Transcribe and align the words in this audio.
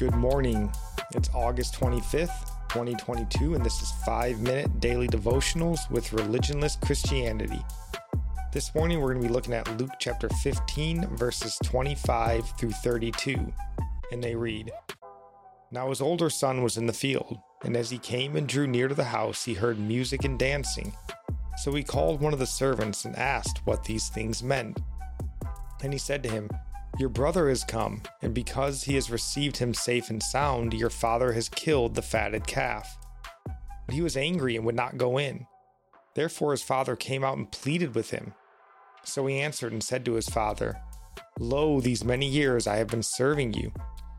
Good 0.00 0.16
morning. 0.16 0.72
It's 1.14 1.28
August 1.34 1.74
25th, 1.74 2.46
2022, 2.70 3.54
and 3.54 3.62
this 3.62 3.82
is 3.82 3.92
5 4.06 4.40
Minute 4.40 4.80
Daily 4.80 5.06
Devotionals 5.06 5.90
with 5.90 6.08
Religionless 6.12 6.80
Christianity. 6.80 7.62
This 8.50 8.74
morning 8.74 8.98
we're 8.98 9.12
going 9.12 9.20
to 9.20 9.28
be 9.28 9.34
looking 9.34 9.52
at 9.52 9.78
Luke 9.78 9.90
chapter 9.98 10.30
15, 10.30 11.06
verses 11.18 11.58
25 11.64 12.48
through 12.58 12.70
32, 12.70 13.52
and 14.10 14.24
they 14.24 14.34
read 14.34 14.72
Now 15.70 15.90
his 15.90 16.00
older 16.00 16.30
son 16.30 16.62
was 16.62 16.78
in 16.78 16.86
the 16.86 16.94
field, 16.94 17.38
and 17.62 17.76
as 17.76 17.90
he 17.90 17.98
came 17.98 18.36
and 18.36 18.48
drew 18.48 18.66
near 18.66 18.88
to 18.88 18.94
the 18.94 19.04
house, 19.04 19.44
he 19.44 19.52
heard 19.52 19.78
music 19.78 20.24
and 20.24 20.38
dancing. 20.38 20.94
So 21.58 21.74
he 21.74 21.82
called 21.82 22.22
one 22.22 22.32
of 22.32 22.38
the 22.38 22.46
servants 22.46 23.04
and 23.04 23.14
asked 23.16 23.66
what 23.66 23.84
these 23.84 24.08
things 24.08 24.42
meant. 24.42 24.80
And 25.82 25.92
he 25.92 25.98
said 25.98 26.22
to 26.22 26.30
him, 26.30 26.48
your 26.98 27.08
brother 27.08 27.48
has 27.48 27.64
come, 27.64 28.02
and 28.20 28.34
because 28.34 28.84
he 28.84 28.94
has 28.94 29.10
received 29.10 29.56
him 29.56 29.72
safe 29.72 30.10
and 30.10 30.22
sound, 30.22 30.74
your 30.74 30.90
father 30.90 31.32
has 31.32 31.48
killed 31.48 31.94
the 31.94 32.02
fatted 32.02 32.46
calf. 32.46 32.98
But 33.86 33.94
he 33.94 34.02
was 34.02 34.16
angry 34.16 34.56
and 34.56 34.66
would 34.66 34.74
not 34.74 34.98
go 34.98 35.18
in. 35.18 35.46
Therefore 36.14 36.50
his 36.50 36.62
father 36.62 36.96
came 36.96 37.24
out 37.24 37.38
and 37.38 37.50
pleaded 37.50 37.94
with 37.94 38.10
him. 38.10 38.34
So 39.04 39.26
he 39.26 39.40
answered 39.40 39.72
and 39.72 39.82
said 39.82 40.04
to 40.04 40.14
his 40.14 40.28
father, 40.28 40.80
Lo, 41.38 41.80
these 41.80 42.04
many 42.04 42.26
years 42.26 42.66
I 42.66 42.76
have 42.76 42.88
been 42.88 43.02
serving 43.02 43.54
you. 43.54 43.72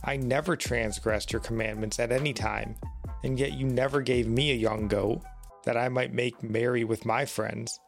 I 0.03 0.17
never 0.17 0.55
transgressed 0.55 1.31
your 1.31 1.41
commandments 1.41 1.99
at 1.99 2.11
any 2.11 2.33
time, 2.33 2.75
and 3.23 3.39
yet 3.39 3.53
you 3.53 3.67
never 3.67 4.01
gave 4.01 4.27
me 4.27 4.51
a 4.51 4.55
young 4.55 4.87
goat, 4.87 5.21
that 5.65 5.77
I 5.77 5.89
might 5.89 6.13
make 6.13 6.41
merry 6.41 6.83
with 6.83 7.05
my 7.05 7.25
friends. 7.25 7.79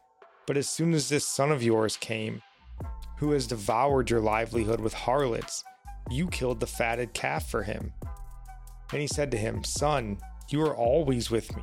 But 0.46 0.56
as 0.56 0.68
soon 0.68 0.94
as 0.94 1.08
this 1.08 1.26
son 1.26 1.50
of 1.50 1.62
yours 1.62 1.96
came, 1.96 2.40
who 3.16 3.32
has 3.32 3.46
devoured 3.46 4.10
your 4.10 4.20
livelihood 4.20 4.80
with 4.80 4.94
harlots. 4.94 5.64
You 6.10 6.28
killed 6.28 6.60
the 6.60 6.66
fatted 6.66 7.14
calf 7.14 7.48
for 7.48 7.62
him. 7.62 7.92
And 8.92 9.00
he 9.00 9.06
said 9.06 9.30
to 9.30 9.38
him, 9.38 9.64
Son, 9.64 10.18
you 10.50 10.60
are 10.62 10.76
always 10.76 11.30
with 11.30 11.54
me, 11.56 11.62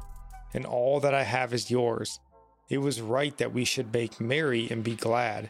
and 0.54 0.66
all 0.66 1.00
that 1.00 1.14
I 1.14 1.24
have 1.24 1.54
is 1.54 1.72
yours. 1.72 2.20
It 2.70 2.80
was 2.80 3.02
right 3.02 3.38
that 3.38 3.54
we 3.54 3.66
should 3.66 3.94
make 3.94 4.20
merry 4.20 4.70
and 4.70 4.84
be 4.84 4.96
glad, 4.96 5.50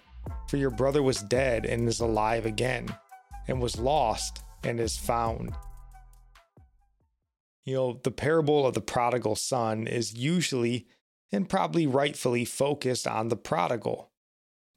for 0.49 0.57
your 0.57 0.69
brother 0.69 1.01
was 1.01 1.21
dead 1.21 1.65
and 1.65 1.87
is 1.87 1.99
alive 1.99 2.45
again, 2.45 2.87
and 3.47 3.61
was 3.61 3.79
lost 3.79 4.43
and 4.63 4.79
is 4.79 4.97
found. 4.97 5.53
You 7.63 7.75
know, 7.75 7.99
the 8.03 8.11
parable 8.11 8.65
of 8.65 8.73
the 8.73 8.81
prodigal 8.81 9.35
son 9.35 9.87
is 9.87 10.13
usually 10.13 10.87
and 11.31 11.47
probably 11.47 11.87
rightfully 11.87 12.43
focused 12.43 13.07
on 13.07 13.29
the 13.29 13.37
prodigal. 13.37 14.10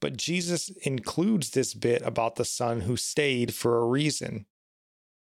But 0.05 0.19
Jesus 0.19 0.69
includes 0.83 1.53
this 1.53 1.73
bit 1.73 2.03
about 2.05 2.37
the 2.37 2.45
son 2.45 2.83
who 2.83 2.95
stayed 2.95 3.55
for 3.55 3.79
a 3.79 3.87
reason. 3.87 4.45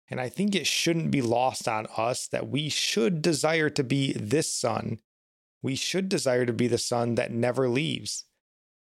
And 0.09 0.19
I 0.19 0.27
think 0.27 0.55
it 0.55 0.65
shouldn't 0.65 1.11
be 1.11 1.21
lost 1.21 1.67
on 1.67 1.85
us 1.95 2.27
that 2.29 2.49
we 2.49 2.67
should 2.67 3.21
desire 3.21 3.69
to 3.69 3.83
be 3.83 4.13
this 4.13 4.51
son. 4.51 4.97
We 5.61 5.75
should 5.75 6.09
desire 6.09 6.47
to 6.47 6.51
be 6.53 6.65
the 6.65 6.79
son 6.79 7.13
that 7.13 7.31
never 7.31 7.69
leaves. 7.69 8.25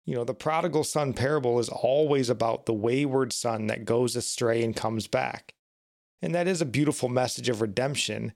You 0.06 0.14
know, 0.14 0.24
the 0.24 0.36
prodigal 0.36 0.84
son 0.84 1.14
parable 1.14 1.58
is 1.58 1.70
always 1.70 2.30
about 2.30 2.68
the 2.68 2.74
wayward 2.76 3.34
son 3.34 3.66
that 3.66 3.84
goes 3.84 4.16
astray 4.16 4.64
and 4.64 4.76
comes 4.76 5.08
back. 5.08 5.56
And 6.22 6.36
that 6.36 6.48
is 6.48 6.62
a 6.62 6.66
beautiful 6.66 7.10
message 7.10 7.50
of 7.50 7.62
redemption. 7.62 8.34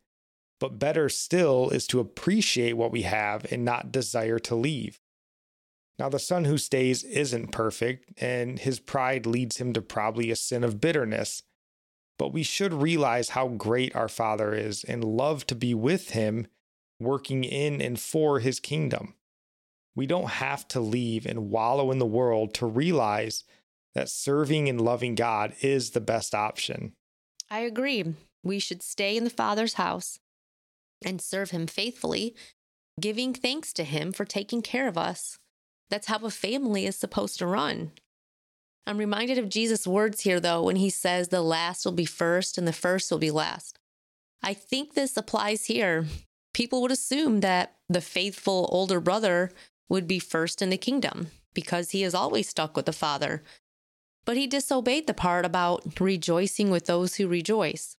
But 0.59 0.79
better 0.79 1.07
still 1.07 1.69
is 1.69 1.85
to 1.89 1.99
appreciate 1.99 2.73
what 2.73 2.91
we 2.91 3.03
have 3.03 3.45
and 3.51 3.63
not 3.63 3.91
desire 3.91 4.39
to 4.39 4.55
leave. 4.55 4.99
Now, 5.99 6.09
the 6.09 6.19
son 6.19 6.45
who 6.45 6.57
stays 6.57 7.03
isn't 7.03 7.51
perfect, 7.51 8.19
and 8.21 8.57
his 8.57 8.79
pride 8.79 9.25
leads 9.25 9.57
him 9.57 9.73
to 9.73 9.81
probably 9.81 10.31
a 10.31 10.35
sin 10.35 10.63
of 10.63 10.81
bitterness. 10.81 11.43
But 12.17 12.33
we 12.33 12.43
should 12.43 12.73
realize 12.73 13.29
how 13.29 13.47
great 13.47 13.95
our 13.95 14.07
Father 14.07 14.53
is 14.53 14.83
and 14.83 15.03
love 15.03 15.45
to 15.47 15.55
be 15.55 15.73
with 15.73 16.11
him, 16.11 16.47
working 16.99 17.43
in 17.43 17.81
and 17.81 17.99
for 17.99 18.39
his 18.39 18.59
kingdom. 18.59 19.15
We 19.95 20.07
don't 20.07 20.29
have 20.29 20.67
to 20.69 20.79
leave 20.79 21.25
and 21.25 21.51
wallow 21.51 21.91
in 21.91 21.99
the 21.99 22.05
world 22.05 22.53
to 22.55 22.65
realize 22.65 23.43
that 23.93 24.09
serving 24.09 24.67
and 24.69 24.81
loving 24.81 25.13
God 25.13 25.53
is 25.61 25.91
the 25.91 26.01
best 26.01 26.33
option. 26.33 26.93
I 27.49 27.59
agree. 27.59 28.15
We 28.43 28.57
should 28.57 28.81
stay 28.81 29.15
in 29.15 29.23
the 29.23 29.29
Father's 29.29 29.75
house 29.75 30.19
and 31.05 31.21
serve 31.21 31.51
him 31.51 31.67
faithfully, 31.67 32.35
giving 32.99 33.33
thanks 33.33 33.71
to 33.73 33.83
him 33.83 34.11
for 34.11 34.25
taking 34.25 34.61
care 34.61 34.87
of 34.87 34.97
us. 34.97 35.37
That's 35.89 36.07
how 36.07 36.19
a 36.19 36.29
family 36.29 36.85
is 36.85 36.95
supposed 36.95 37.39
to 37.39 37.47
run. 37.47 37.91
I'm 38.85 38.97
reminded 38.97 39.37
of 39.37 39.49
Jesus' 39.49 39.87
words 39.87 40.21
here, 40.21 40.39
though, 40.39 40.63
when 40.63 40.75
he 40.75 40.89
says 40.89 41.27
the 41.27 41.41
last 41.41 41.85
will 41.85 41.93
be 41.93 42.05
first 42.05 42.57
and 42.57 42.67
the 42.67 42.73
first 42.73 43.09
will 43.09 43.19
be 43.19 43.31
last. 43.31 43.79
I 44.41 44.53
think 44.53 44.93
this 44.93 45.15
applies 45.15 45.65
here. 45.65 46.05
People 46.53 46.81
would 46.81 46.91
assume 46.91 47.39
that 47.39 47.75
the 47.87 48.01
faithful 48.01 48.67
older 48.71 48.99
brother 48.99 49.51
would 49.87 50.07
be 50.07 50.19
first 50.19 50.61
in 50.61 50.69
the 50.69 50.77
kingdom 50.77 51.27
because 51.53 51.91
he 51.91 52.03
is 52.03 52.13
always 52.13 52.49
stuck 52.49 52.75
with 52.75 52.85
the 52.85 52.93
Father. 52.93 53.41
But 54.25 54.37
he 54.37 54.47
disobeyed 54.47 55.07
the 55.07 55.13
part 55.13 55.45
about 55.45 55.99
rejoicing 55.99 56.69
with 56.69 56.85
those 56.85 57.15
who 57.15 57.27
rejoice. 57.27 57.95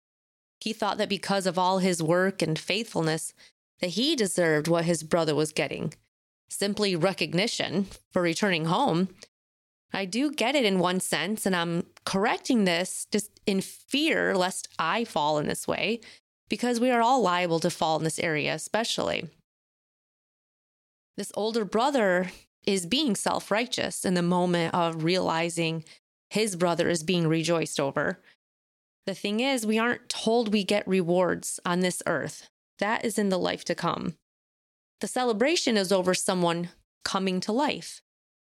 He 0.59 0.73
thought 0.73 0.97
that 0.97 1.09
because 1.09 1.45
of 1.45 1.57
all 1.57 1.79
his 1.79 2.03
work 2.03 2.41
and 2.41 2.57
faithfulness, 2.57 3.33
that 3.79 3.91
he 3.91 4.15
deserved 4.15 4.67
what 4.67 4.85
his 4.85 5.03
brother 5.03 5.35
was 5.35 5.51
getting 5.51 5.93
simply 6.49 6.95
recognition 6.95 7.87
for 8.11 8.21
returning 8.21 8.65
home. 8.65 9.09
I 9.93 10.05
do 10.05 10.31
get 10.31 10.55
it 10.55 10.65
in 10.65 10.79
one 10.79 10.99
sense, 10.99 11.45
and 11.45 11.55
I'm 11.55 11.85
correcting 12.05 12.65
this 12.65 13.07
just 13.11 13.29
in 13.45 13.61
fear 13.61 14.35
lest 14.35 14.67
I 14.79 15.03
fall 15.03 15.37
in 15.37 15.47
this 15.47 15.67
way, 15.67 15.99
because 16.49 16.79
we 16.79 16.89
are 16.89 17.01
all 17.01 17.21
liable 17.21 17.59
to 17.59 17.69
fall 17.69 17.97
in 17.97 18.03
this 18.03 18.19
area, 18.19 18.53
especially. 18.55 19.29
This 21.15 21.31
older 21.35 21.63
brother 21.63 22.31
is 22.65 22.85
being 22.85 23.15
self 23.15 23.51
righteous 23.51 24.03
in 24.03 24.15
the 24.15 24.21
moment 24.21 24.73
of 24.73 25.03
realizing 25.03 25.83
his 26.29 26.55
brother 26.55 26.89
is 26.89 27.03
being 27.03 27.27
rejoiced 27.27 27.79
over. 27.79 28.19
The 29.05 29.13
thing 29.13 29.41
is, 29.41 29.67
we 29.67 29.77
aren't 29.77 30.09
told 30.09 30.51
we 30.51 30.63
get 30.63 30.87
rewards 30.87 31.59
on 31.65 31.81
this 31.81 32.01
earth. 32.07 32.49
That 32.79 33.05
is 33.05 33.19
in 33.19 33.29
the 33.29 33.37
life 33.37 33.63
to 33.65 33.75
come. 33.75 34.15
The 35.03 35.07
celebration 35.09 35.75
is 35.75 35.91
over 35.91 36.13
someone 36.13 36.69
coming 37.03 37.41
to 37.41 37.51
life. 37.51 38.01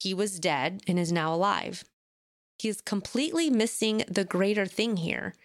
He 0.00 0.12
was 0.12 0.40
dead 0.40 0.82
and 0.88 0.98
is 0.98 1.12
now 1.12 1.32
alive. 1.32 1.84
He 2.58 2.68
is 2.68 2.80
completely 2.80 3.50
missing 3.50 4.02
the 4.08 4.24
greater 4.24 4.66
thing 4.66 4.96
here. 4.96 5.36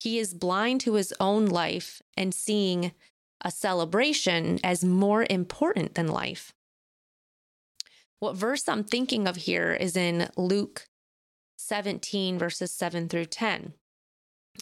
He 0.00 0.18
is 0.18 0.34
blind 0.34 0.80
to 0.80 0.94
his 0.94 1.14
own 1.20 1.46
life 1.46 2.02
and 2.16 2.34
seeing 2.34 2.90
a 3.40 3.52
celebration 3.52 4.58
as 4.64 4.82
more 4.82 5.24
important 5.30 5.94
than 5.94 6.08
life. 6.08 6.52
What 8.18 8.34
verse 8.34 8.68
I'm 8.68 8.82
thinking 8.82 9.28
of 9.28 9.36
here 9.36 9.72
is 9.72 9.96
in 9.96 10.30
Luke 10.36 10.88
17, 11.58 12.40
verses 12.40 12.72
7 12.72 13.08
through 13.08 13.26
10. 13.26 13.74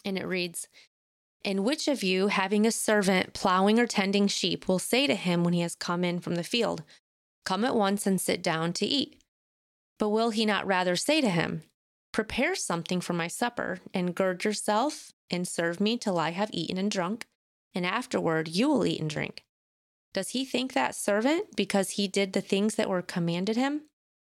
And 0.05 0.19
it 0.19 0.27
reads, 0.27 0.67
and 1.45 1.63
which 1.63 1.87
of 1.87 2.03
you, 2.03 2.27
having 2.27 2.65
a 2.65 2.71
servant 2.71 3.33
plowing 3.33 3.79
or 3.79 3.87
tending 3.87 4.27
sheep, 4.27 4.67
will 4.67 4.79
say 4.79 5.07
to 5.07 5.15
him 5.15 5.43
when 5.43 5.53
he 5.53 5.61
has 5.61 5.75
come 5.75 6.03
in 6.03 6.19
from 6.19 6.35
the 6.35 6.43
field, 6.43 6.83
Come 7.45 7.63
at 7.63 7.75
once 7.75 8.05
and 8.05 8.19
sit 8.19 8.43
down 8.43 8.73
to 8.73 8.85
eat? 8.85 9.21
But 9.97 10.09
will 10.09 10.29
he 10.31 10.45
not 10.45 10.67
rather 10.67 10.95
say 10.95 11.21
to 11.21 11.29
him, 11.29 11.63
Prepare 12.11 12.55
something 12.55 13.01
for 13.01 13.13
my 13.13 13.27
supper, 13.27 13.79
and 13.93 14.15
gird 14.15 14.43
yourself, 14.43 15.13
and 15.29 15.47
serve 15.47 15.79
me 15.79 15.97
till 15.97 16.19
I 16.19 16.31
have 16.31 16.49
eaten 16.51 16.77
and 16.77 16.91
drunk, 16.91 17.25
and 17.73 17.85
afterward 17.85 18.47
you 18.47 18.67
will 18.67 18.85
eat 18.85 18.99
and 18.99 19.09
drink? 19.09 19.43
Does 20.13 20.29
he 20.29 20.43
think 20.43 20.73
that 20.73 20.95
servant 20.95 21.55
because 21.55 21.91
he 21.91 22.07
did 22.07 22.33
the 22.33 22.41
things 22.41 22.75
that 22.75 22.89
were 22.89 23.01
commanded 23.01 23.55
him? 23.55 23.83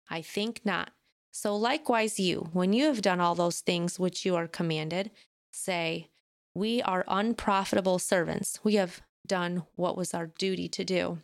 I 0.10 0.22
think 0.22 0.62
not. 0.63 0.92
So 1.31 1.56
likewise, 1.56 2.19
you, 2.19 2.50
when 2.54 2.72
you 2.72 2.86
have 2.86 3.01
done 3.01 3.19
all 3.19 3.36
those 3.36 3.60
things 3.60 4.00
which 4.00 4.25
you 4.25 4.36
are 4.36 4.48
commanded, 4.48 5.12
say, 5.51 6.10
we 6.56 6.81
are 6.81 7.04
unprofitable 7.07 8.00
servants. 8.00 8.60
We 8.63 8.75
have 8.75 9.02
done 9.28 9.63
what 9.75 9.98
was 9.98 10.13
our 10.13 10.28
duty 10.28 10.68
to 10.69 10.84
do. 10.84 11.19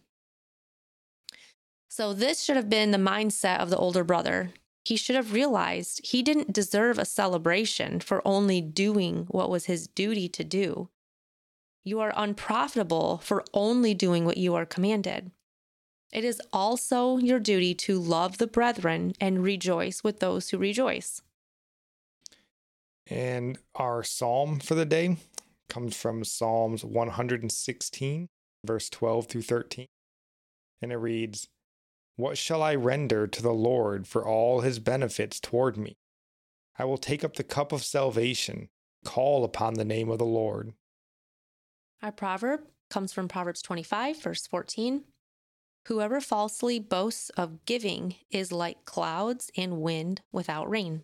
So, 1.90 2.14
this 2.14 2.44
should 2.44 2.56
have 2.56 2.70
been 2.70 2.92
the 2.92 2.98
mindset 2.98 3.60
of 3.60 3.70
the 3.70 3.78
older 3.78 4.04
brother. 4.04 4.52
he 4.84 4.96
should 4.98 5.16
have 5.16 5.34
realized 5.34 6.02
he 6.04 6.24
didn't 6.24 6.54
deserve 6.54 6.98
a 6.98 7.06
celebration 7.06 8.00
for 8.00 8.22
only 8.26 8.62
doing 8.62 9.28
what 9.30 9.50
was 9.50 9.66
his 9.66 9.88
duty 9.88 10.28
to 10.30 10.44
do. 10.44 10.90
You 11.84 12.00
are 12.00 12.14
unprofitable 12.16 13.20
for 13.20 13.44
only 13.54 13.94
doing 13.94 14.26
what 14.26 14.38
you 14.38 14.56
are 14.56 14.66
commanded. 14.66 15.32
It 16.12 16.24
is 16.26 16.42
also 16.52 17.18
your 17.18 17.40
duty 17.40 17.74
to 17.76 18.00
love 18.00 18.38
the 18.38 18.48
brethren 18.48 19.14
and 19.22 19.44
rejoice 19.44 20.04
with 20.04 20.20
those 20.20 20.50
who 20.50 20.58
rejoice. 20.58 21.22
And 23.12 23.58
our 23.76 24.04
psalm 24.04 24.62
for 24.62 24.74
the 24.74 24.86
day 24.86 25.18
comes 25.68 25.98
from 25.98 26.24
Psalms 26.24 26.86
116, 26.86 28.28
verse 28.66 28.90
12 28.90 29.28
through 29.28 29.42
13. 29.42 29.88
And 30.82 30.94
it 30.94 30.98
reads, 30.98 31.50
What 32.16 32.38
shall 32.38 32.64
I 32.64 32.74
render 32.74 33.28
to 33.28 33.42
the 33.42 33.52
Lord 33.52 34.08
for 34.08 34.26
all 34.26 34.62
his 34.62 34.80
benefits 34.80 35.42
toward 35.42 35.76
me? 35.76 35.98
I 36.80 36.86
will 36.86 36.98
take 36.98 37.26
up 37.26 37.36
the 37.36 37.44
cup 37.44 37.74
of 37.74 37.84
salvation, 37.84 38.70
call 39.04 39.44
upon 39.44 39.74
the 39.74 39.84
name 39.84 40.10
of 40.10 40.18
the 40.18 40.26
Lord. 40.26 40.72
Our 42.02 42.14
proverb 42.14 42.62
comes 42.90 43.12
from 43.12 43.28
Proverbs 43.28 43.62
25, 43.62 44.22
verse 44.22 44.48
14. 44.48 45.04
Whoever 45.88 46.22
falsely 46.22 46.80
boasts 46.80 47.30
of 47.32 47.66
giving 47.66 48.16
is 48.30 48.54
like 48.54 48.86
clouds 48.86 49.52
and 49.58 49.82
wind 49.82 50.22
without 50.32 50.70
rain. 50.70 51.04